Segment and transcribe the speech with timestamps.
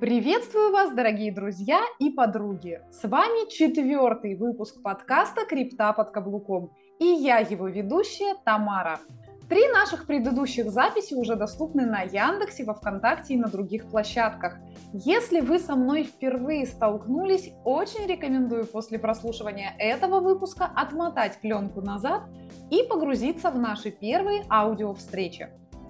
[0.00, 2.82] Приветствую вас, дорогие друзья и подруги!
[2.90, 9.00] С вами четвертый выпуск подкаста «Крипта под каблуком» и я его ведущая Тамара.
[9.48, 14.58] Три наших предыдущих записи уже доступны на Яндексе, во Вконтакте и на других площадках.
[14.92, 22.24] Если вы со мной впервые столкнулись, очень рекомендую после прослушивания этого выпуска отмотать пленку назад
[22.70, 25.48] и погрузиться в наши первые аудиовстречи.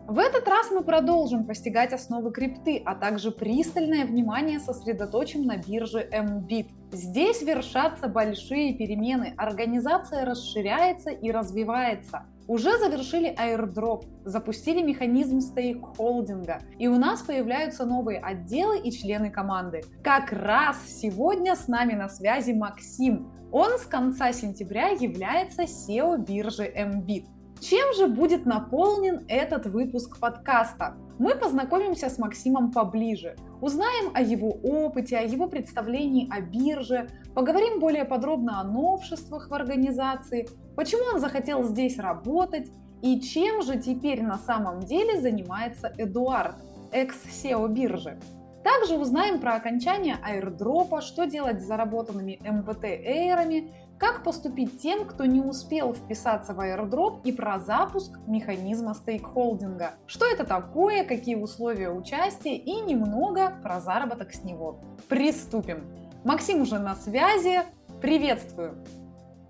[0.09, 6.09] В этот раз мы продолжим постигать основы крипты, а также пристальное внимание сосредоточим на бирже
[6.13, 6.69] MBIT.
[6.93, 12.23] Здесь вершатся большие перемены, организация расширяется и развивается.
[12.47, 19.83] Уже завершили airdrop, запустили механизм стейкхолдинга, и у нас появляются новые отделы и члены команды.
[20.05, 23.33] Как раз сегодня с нами на связи Максим.
[23.51, 27.36] Он с конца сентября является SEO биржи MBIT.
[27.61, 30.97] Чем же будет наполнен этот выпуск подкаста?
[31.19, 37.81] Мы познакомимся с Максимом поближе, узнаем о его опыте, о его представлении о бирже, поговорим
[37.81, 42.71] более подробно о новшествах в организации, почему он захотел здесь работать
[43.03, 46.57] и чем же теперь на самом деле занимается Эдуард,
[46.93, 48.19] экс-SEO биржи.
[48.63, 55.41] Также узнаем про окончание аирдропа, что делать с заработанными МПТ-эйрами, как поступить тем, кто не
[55.41, 59.93] успел вписаться в airdrop и про запуск механизма стейкхолдинга?
[60.07, 64.81] Что это такое, какие условия участия и немного про заработок с него.
[65.09, 65.85] Приступим.
[66.25, 67.63] Максим уже на связи.
[68.03, 68.85] Приветствую.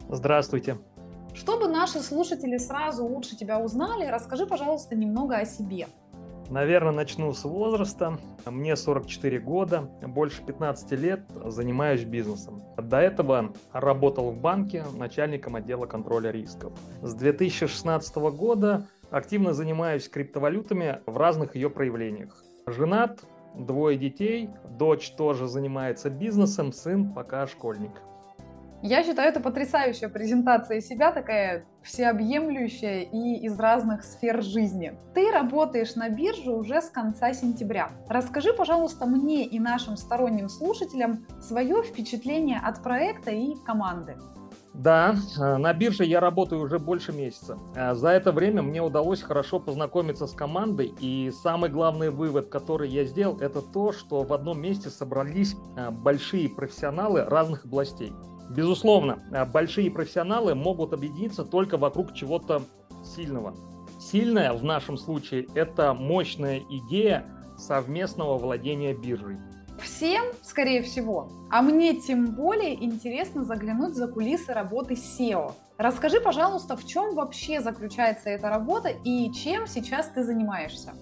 [0.09, 0.79] Здравствуйте.
[1.35, 5.89] Чтобы наши слушатели сразу лучше тебя узнали, расскажи, пожалуйста, немного о себе.
[6.51, 8.19] Наверное, начну с возраста.
[8.45, 12.63] Мне 44 года, больше 15 лет занимаюсь бизнесом.
[12.77, 16.73] До этого работал в банке начальником отдела контроля рисков.
[17.03, 22.37] С 2016 года активно занимаюсь криптовалютами в разных ее проявлениях.
[22.69, 23.25] Женат,
[23.57, 27.93] двое детей, дочь тоже занимается бизнесом, сын пока школьник.
[28.87, 34.97] Я считаю, это потрясающая презентация себя, такая всеобъемлющая и из разных сфер жизни.
[35.13, 37.91] Ты работаешь на бирже уже с конца сентября.
[38.09, 44.15] Расскажи, пожалуйста, мне и нашим сторонним слушателям свое впечатление от проекта и команды.
[44.73, 47.59] Да, э, на бирже я работаю уже больше месяца.
[47.75, 52.89] Э, за это время мне удалось хорошо познакомиться с командой, и самый главный вывод, который
[52.89, 58.13] я сделал, это то, что в одном месте собрались э, большие профессионалы разных областей.
[58.51, 62.63] Безусловно, э, большие профессионалы могут объединиться только вокруг чего-то
[63.05, 63.55] сильного.
[64.01, 67.27] Сильная в нашем случае– это мощная идея
[67.57, 69.39] совместного владения биржей.
[69.83, 71.29] Всем, скорее всего.
[71.51, 75.53] А мне тем более интересно заглянуть за кулисы работы SEO.
[75.77, 80.95] Расскажи, пожалуйста, в чем вообще заключается эта работа и чем сейчас ты занимаешься?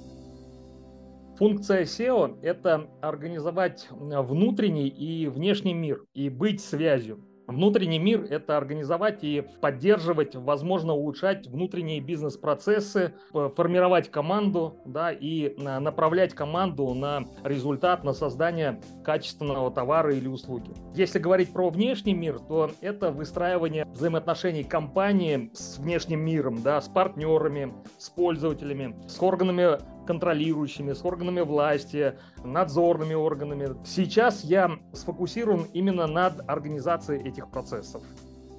[1.38, 7.24] Функция SEO– это организовать внутренний и внешний мир и быть связью.
[7.46, 16.34] Внутренний мир– это организовать и поддерживать, возможно, улучшать внутренние бизнес-процессы, формировать команду да, и направлять
[16.34, 20.70] команду на результат, на создание качественного товара или услуги.
[20.94, 26.88] Если говорить про внешний мир, то это выстраивание взаимоотношений компании с внешним миром, да, с
[26.88, 33.76] партнерами, с пользователями, с органами контролирующими, с органами власти, надзорными органами.
[33.84, 38.02] Сейчас я сфокусирован именно над организацией этих процессов.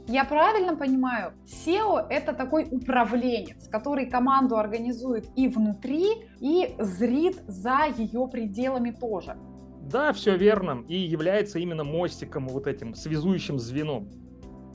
[0.08, 7.88] Я правильно понимаю, SEO это такой управленец, который команду организует и внутри, и зрит за
[7.98, 9.36] ее пределами тоже.
[9.82, 14.10] Да, все верно, и является именно мостиком, вот этим связующим звеном.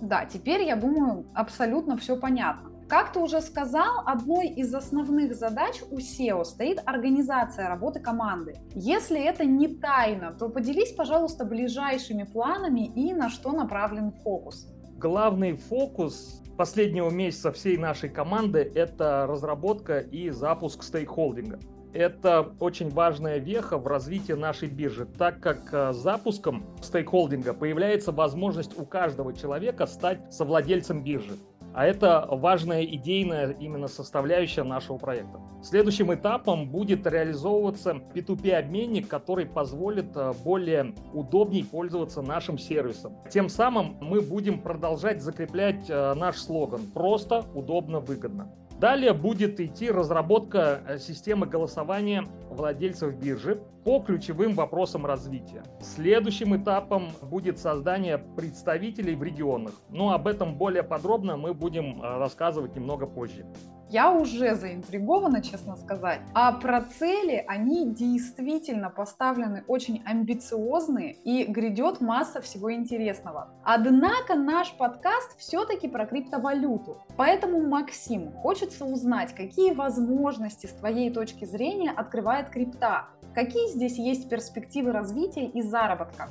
[0.00, 2.69] Да, теперь, я думаю, абсолютно все понятно.
[2.90, 8.56] Как ты уже сказал, одной из основных задач у SEO стоит организация работы команды.
[8.74, 14.66] Если это не тайна, то поделись, пожалуйста, ближайшими планами и на что направлен фокус.
[14.98, 21.60] Главный фокус последнего месяца всей нашей команды– это разработка и запуск стейкхолдинга.
[21.92, 28.76] Это очень важная веха в развитии нашей биржи, так как э, запуском стейкхолдинга появляется возможность
[28.76, 31.36] у каждого человека стать совладельцем биржи.
[31.74, 35.40] А это важная идейная именно составляющая нашего проекта.
[35.62, 43.16] Следующим этапом будет реализовываться P2P-обменник, который позволит э, более удобней пользоваться нашим сервисом.
[43.30, 48.50] Тем самым мы будем продолжать закреплять э, наш слоган «Просто, удобно, выгодно».
[48.80, 55.62] Далее будет идти разработка э, системы голосования владельцев биржи по ключевым вопросам развития.
[55.82, 59.74] Следующим этапом будет создание представителей в регионах.
[59.90, 63.44] Но об этом более подробно мы будем э, рассказывать немного позже.
[63.90, 66.20] Я уже заинтригована, честно сказать.
[66.32, 73.48] А про цели они действительно поставлены очень амбициозные и грядет масса всего интересного.
[73.64, 77.02] Однако наш подкаст все-таки про криптовалюту.
[77.16, 83.08] Поэтому, Максим, хочется узнать, какие возможности с твоей точки зрения открывает крипта?
[83.34, 86.28] Какие здесь есть перспективы развития и заработка?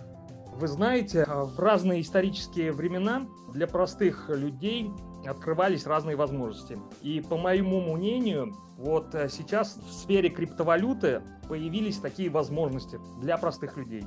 [0.56, 4.92] Вы знаете, а, в разные исторические времена для простых людей
[5.26, 6.78] открывались разные возможности.
[7.02, 13.78] И по моему мнению, вот э, сейчас в сфере криптовалюты появились такие возможности для простых
[13.78, 14.04] людей.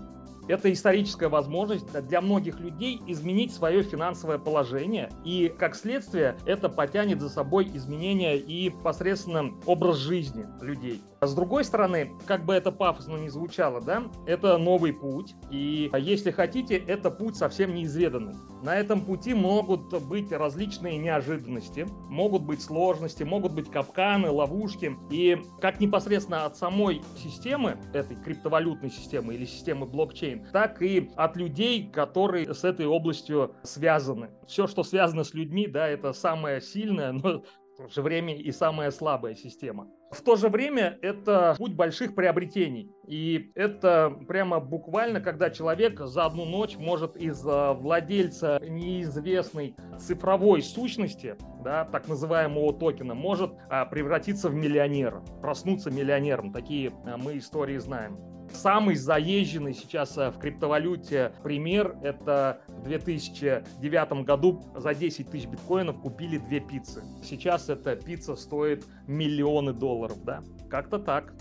[0.48, 7.20] Это историческая возможность для многих людей изменить свое финансовое положение, и как следствие это потянет
[7.20, 11.00] за собой изменения и посредственно образ жизни людей.
[11.20, 15.88] А с другой стороны, как бы это пафосно не звучало, да, это новый путь, и
[15.96, 18.34] если хотите, это путь совсем неизведанный.
[18.64, 25.40] На этом пути могут быть различные неожиданности, могут быть сложности, могут быть капканы, ловушки, и
[25.60, 31.90] как непосредственно от самой системы, этой криптовалютной системы или системы блокчейн, так и от людей,
[31.90, 34.31] которые с этой областью связаны.
[34.46, 37.43] Все, что связано с людьми, да, это самое сильное, но
[37.75, 39.88] в то же время и самая слабая система.
[40.11, 42.90] В то же время это путь больших приобретений.
[43.06, 50.61] И это прямо буквально, когда человек за одну ночь может из э, владельца неизвестной цифровой
[50.62, 56.52] сущности, да, так называемого токена, может а, превратиться в миллионера, проснуться миллионером.
[56.52, 58.19] Такие а, мы истории знаем.
[58.52, 66.00] Самый заезженный сейчас э, в криптовалюте пример– это в 2009 году за 10 тысяч биткоинов
[66.00, 67.02] купили две пиццы.
[67.25, 70.43] Сейчас эта пицца стоит миллионы долларов, да?
[70.70, 71.34] Как-то так.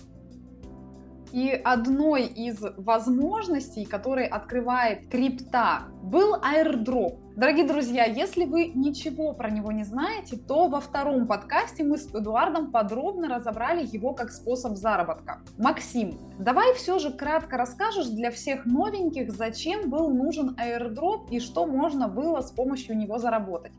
[1.32, 7.20] И одной из возможностей, которые открывает крипта, был airdrop.
[7.38, 12.14] Дорогие друзья, если вы ничего про него не знаете, то во втором подкасте мы с
[12.14, 15.42] Эдуардом подробно разобрали его как способ заработка.
[15.58, 21.66] Максим, давай все же кратко расскажешь для всех новеньких, зачем был нужен airdrop и что
[21.66, 23.72] можно было с помощью него заработать.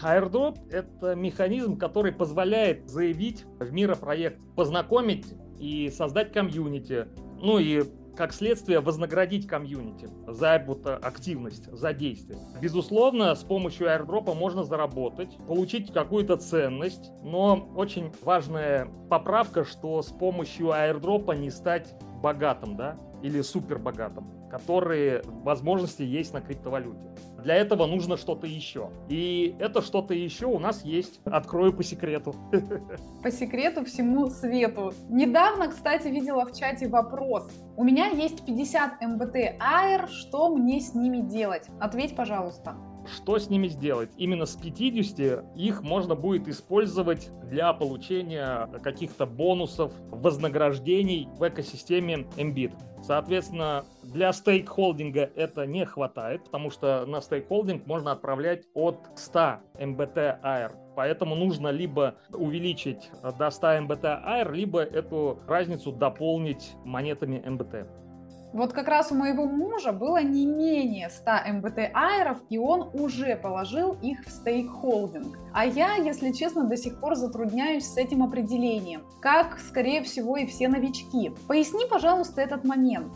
[0.00, 5.26] Airdrop— это механизм, который позволяет заявить в миропроект, познакомить
[5.58, 7.06] и создать комьюнити.
[7.40, 7.84] Ну и
[8.18, 12.40] как следствие вознаградить комьюнити за вот активность, за действие.
[12.60, 20.08] Безусловно, с помощью аирдропа можно заработать, получить какую-то ценность, но очень важная поправка, что с
[20.08, 27.08] помощью аирдропа не стать богатым, да, или супер богатым, которые возможности есть на криптовалюте.
[27.42, 28.90] Для этого нужно что-то еще.
[29.08, 31.20] И это что-то еще у нас есть.
[31.24, 32.34] Открою по секрету.
[33.22, 34.92] По секрету всему свету.
[35.08, 37.50] Недавно, кстати, видела в чате вопрос.
[37.76, 41.66] У меня есть 50 МБТ Air, что мне с ними делать?
[41.80, 42.76] Ответь, пожалуйста.
[43.14, 44.10] Что с ними сделать?
[44.16, 52.72] Именно с 50 их можно будет использовать для получения каких-то бонусов, вознаграждений в экосистеме Mbit.
[53.02, 60.42] Соответственно, для стейкхолдинга это не хватает, потому что на стейкхолдинг можно отправлять от 100 MBT
[60.42, 60.72] AIR.
[60.96, 68.07] Поэтому нужно либо увеличить до 100 MBT AIR, либо эту разницу дополнить монетами MBT.
[68.52, 73.36] Вот как раз у моего мужа было не менее 100 МБТ айров, и он уже
[73.36, 75.38] положил их в стейкхолдинг.
[75.52, 80.46] А я, если честно, до сих пор затрудняюсь с этим определением, как, скорее всего, и
[80.46, 81.32] все новички.
[81.46, 83.12] Поясни, пожалуйста, этот момент.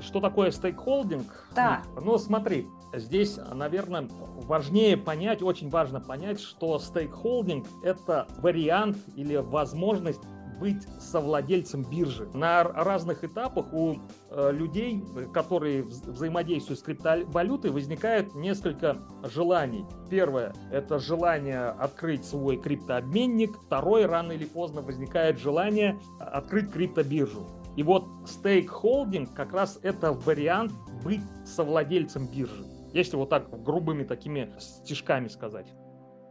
[0.00, 1.48] Что такое стейкхолдинг?
[1.54, 1.82] Да.
[2.02, 4.08] Ну, смотри, здесь, наверное,
[4.42, 10.20] важнее понять, очень важно понять, что стейкхолдинг– это вариант или возможность
[10.58, 12.28] быть совладельцем биржи.
[12.34, 13.96] На разных этапах у
[14.30, 19.84] э, людей, которые взаимодействуют с криптовалютой, возникает несколько желаний.
[20.10, 23.56] Первое– это желание открыть свой криптообменник.
[23.66, 27.46] Второе– рано или поздно возникает желание открыть криптобиржу.
[27.76, 32.64] И вот стейкхолдинг как раз это вариант быть совладельцем биржи.
[32.92, 35.66] Если вот так грубыми такими стишками сказать.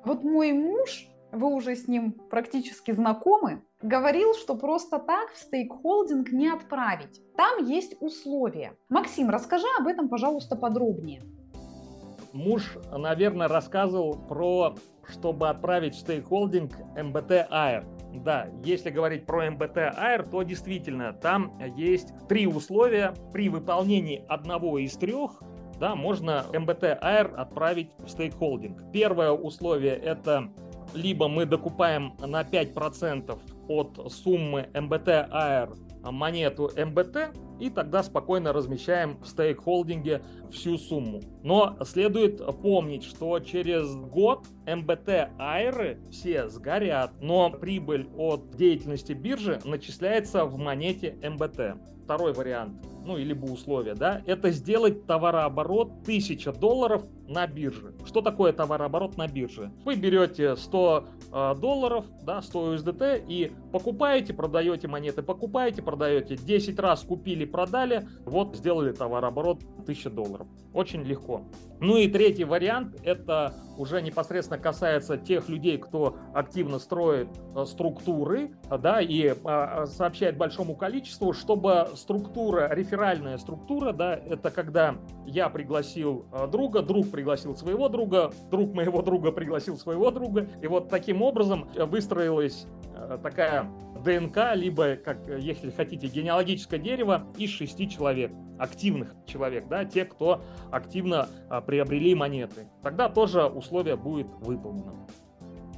[0.05, 6.31] Вот мой муж вы уже с ним практически знакомы, говорил, что просто так в стейкхолдинг
[6.31, 7.21] не отправить.
[7.35, 8.75] Там есть условия.
[8.89, 11.21] Максим, расскажи об этом, пожалуйста, подробнее.
[12.31, 14.75] Муж, наверное, рассказывал про,
[15.07, 17.85] чтобы отправить в стейкхолдинг МБТ Air.
[18.23, 23.13] Да, если говорить про МБТ Air, то действительно там есть три условия.
[23.31, 25.43] При выполнении одного из трех
[25.79, 28.91] да, можно МБТ Air отправить в стейкхолдинг.
[28.91, 30.49] Первое условие это
[30.93, 35.75] либо мы докупаем на 5% от суммы МБТ Air
[36.11, 41.21] монету МБТ и тогда спокойно размещаем в стейкхолдинге всю сумму.
[41.43, 49.59] Но следует помнить, что через год МБТ Айры все сгорят, но прибыль от деятельности биржи
[49.65, 51.77] начисляется в монете МБТ.
[52.05, 57.93] Второй вариант ну и либо условия, да, это сделать товарооборот 1000 долларов на бирже.
[58.05, 59.71] Что такое товарооборот на бирже?
[59.85, 66.35] Вы берете 100 э, долларов, да, 100 USDT и покупаете, продаете монеты, покупаете, продаете.
[66.35, 70.47] 10 раз купили, продали, вот сделали товарооборот 1000 долларов.
[70.73, 71.32] Очень легко.
[71.79, 78.51] Ну и третий вариант, это уже непосредственно касается тех людей, кто активно строит э, структуры,
[78.69, 86.25] да, и э, сообщает большому количеству, чтобы структура, реферальная структура, да, это когда я пригласил
[86.31, 91.21] э, друга, друг пригласил своего друга, друг моего друга пригласил своего друга, и вот таким
[91.21, 92.65] образом выстроилась
[93.17, 93.69] такая
[94.03, 100.41] ДНК, либо, как, если хотите, генеалогическое дерево из шести человек, активных человек, да, те, кто
[100.71, 102.67] активно а, приобрели монеты.
[102.81, 105.07] Тогда тоже условие будет выполнено.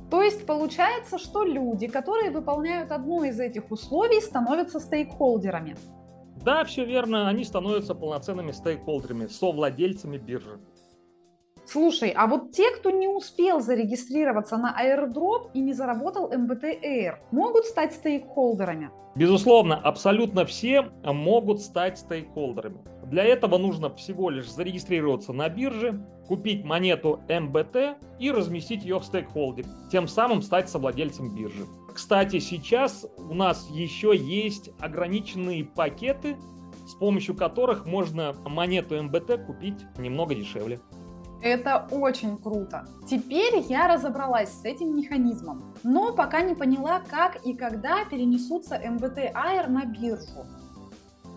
[0.10, 5.76] То есть получается, что люди, которые выполняют одно из этих условий, становятся стейкхолдерами.
[6.44, 10.60] Да, все верно, они становятся полноценными стейкхолдерами, совладельцами биржи.
[11.68, 17.16] Слушай, а вот те, кто не успел зарегистрироваться на airdrop и не заработал MBT Air,
[17.32, 18.92] могут стать стейкхолдерами?
[19.16, 22.78] Безусловно, абсолютно все могут стать стейкхолдерами.
[23.06, 29.06] Для этого нужно всего лишь зарегистрироваться на бирже, купить монету MBT и разместить ее в
[29.06, 31.66] стейкхолдинг, тем самым стать совладельцем биржи.
[31.94, 36.36] Кстати, сейчас у нас еще есть ограниченные пакеты,
[36.86, 40.80] с помощью которых можно монету МБТ купить немного дешевле.
[41.46, 42.88] Это очень круто.
[43.08, 49.32] Теперь я разобралась с этим механизмом, но пока не поняла, как и когда перенесутся МВТ
[49.36, 50.48] Air на биржу.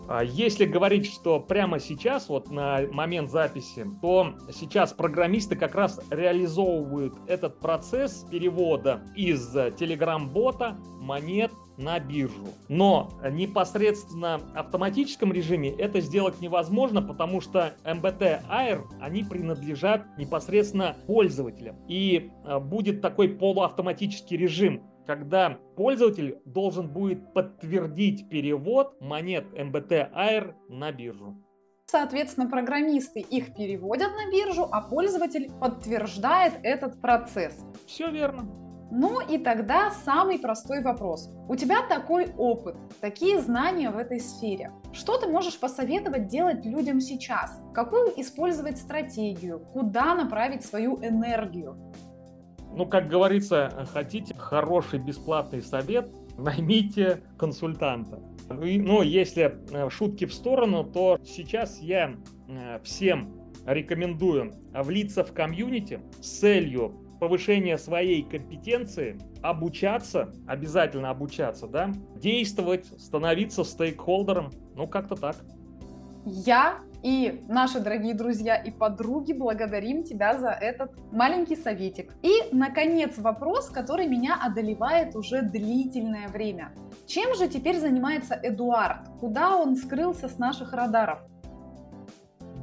[0.09, 6.01] А если говорить, что прямо сейчас, вот на момент записи, то сейчас программисты как раз
[6.09, 12.49] реализовывают этот процесс перевода из Telegram-бота монет на биржу.
[12.69, 20.97] Но непосредственно в автоматическом режиме это сделать невозможно, потому что MBT Air, они принадлежат непосредственно
[21.07, 21.77] пользователям.
[21.89, 30.55] И э, будет такой полуавтоматический режим, когда пользователь должен будет подтвердить перевод монет MBT Air
[30.69, 31.43] на биржу.
[31.87, 37.65] Соответственно, программисты их переводят на биржу, а пользователь подтверждает этот процесс.
[37.87, 38.68] Все верно.
[38.91, 41.31] Ну и тогда самый простой вопрос.
[41.47, 44.73] У тебя такой опыт, такие знания в этой сфере.
[44.93, 47.61] Что ты можешь посоветовать делать людям сейчас?
[47.75, 49.61] Какую использовать стратегию?
[49.73, 51.77] Куда направить свою энергию?
[52.75, 58.21] Ну, как говорится, хотите хороший бесплатный совет, наймите консультанта.
[58.49, 62.15] Ну, если э, шутки в сторону, то сейчас я
[62.49, 63.35] э, всем
[63.67, 73.65] рекомендую влиться в комьюнити с целью повышения своей компетенции, обучаться, обязательно обучаться, да, действовать, становиться
[73.65, 75.37] стейкхолдером, ну как-то так.
[76.25, 82.13] Я и наши дорогие друзья и подруги благодарим тебя за этот маленький советик.
[82.23, 86.73] И, наконец, вопрос, который меня одолевает уже длительное время.
[87.07, 89.09] Чем же теперь занимается Эдуард?
[89.21, 91.21] Куда он скрылся с наших радаров?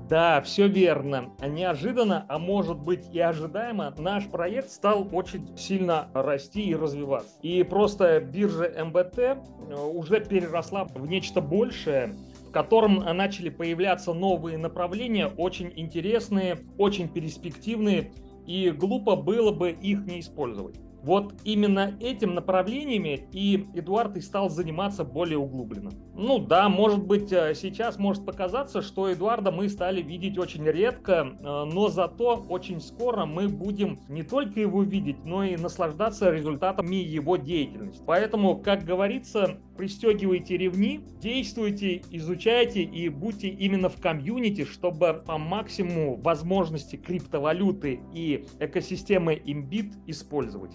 [0.10, 1.32] Да, все верно.
[1.42, 7.40] Неожиданно, а может быть и ожидаемо, наш проект стал очень сильно расти и развиваться.
[7.42, 9.36] И просто биржа МБТ э,
[9.76, 12.14] уже переросла в нечто большее,
[12.48, 18.12] в котором начали появляться новые направления, очень интересные, очень перспективные,
[18.46, 20.85] и глупо было бы их не использовать.
[21.06, 25.92] Вот именно этим направлениями и Эдуард и стал заниматься более углубленно.
[26.16, 31.28] Ну да, может быть, э, сейчас может показаться, что Эдуарда мы стали видеть очень редко,
[31.40, 36.96] э, но зато очень скоро мы будем не только его видеть, но и наслаждаться результатами
[36.96, 38.02] его деятельности.
[38.08, 46.16] Поэтому, как говорится, пристегивайте ревни, действуйте, изучайте и будьте именно в комьюнити, чтобы по максимуму
[46.16, 50.72] возможности криптовалюты и экосистемы Imbit использовать.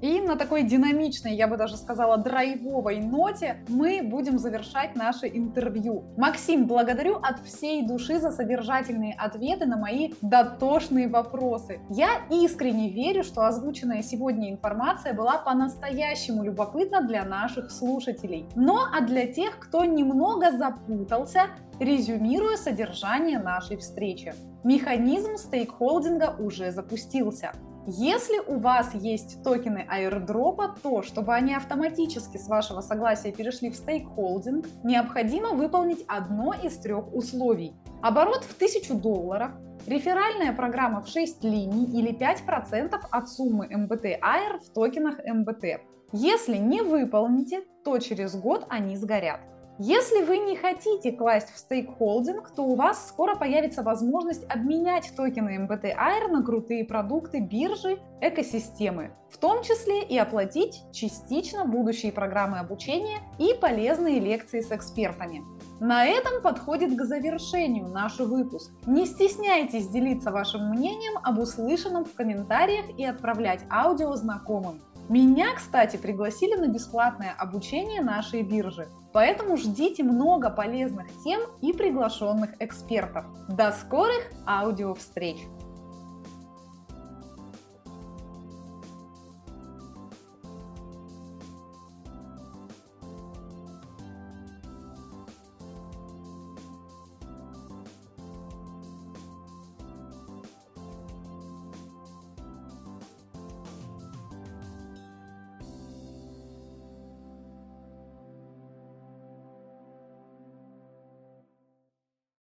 [0.00, 6.04] И на такой динамичной, я бы даже сказала, драйвовой ноте мы будем завершать наше интервью.
[6.16, 11.80] Максим, благодарю от всей души за содержательные ответы на мои дотошные вопросы.
[11.90, 18.46] Я искренне верю, что озвученная сегодня информация была по-настоящему любопытна для наших слушателей.
[18.54, 21.46] Но а для тех, кто немного запутался,
[21.80, 24.34] резюмирую содержание нашей встречи.
[24.64, 27.52] Механизм стейкхолдинга уже запустился.
[27.90, 33.76] Если у вас есть токены airdrop, то, чтобы они автоматически с вашего согласия перешли в
[33.76, 37.72] стейкхолдинг, необходимо выполнить одно из трех условий.
[38.02, 39.52] Оборот в 1000 долларов,
[39.86, 45.78] реферальная программа в 6 линий или 5% от суммы MBT AIR в токенах MBT.
[46.12, 49.40] Если не выполните, то через год они сгорят.
[49.80, 55.56] Если вы не хотите класть в стейкхолдинг, то у вас скоро появится возможность обменять токены
[55.56, 62.58] MBT Air на крутые продукты биржи экосистемы, в том числе и оплатить частично будущие программы
[62.58, 65.44] обучения и полезные лекции с экспертами.
[65.78, 68.72] На этом подходит к завершению наш выпуск.
[68.84, 74.80] Не стесняйтесь делиться вашим мнением об услышанном в комментариях и отправлять аудио знакомым.
[75.08, 82.50] Меня, кстати, пригласили на бесплатное обучение нашей биржи, поэтому ждите много полезных тем и приглашенных
[82.60, 83.24] экспертов.
[83.48, 85.36] До скорых аудиовстреч!
[85.36, 85.67] встреч!